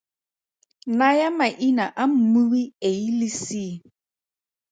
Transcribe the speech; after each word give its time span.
Naya 0.97 1.27
maina 1.37 1.85
a 2.01 2.03
mmui 2.13 2.63
A 2.89 2.91
le 3.17 3.27
C. 3.43 3.45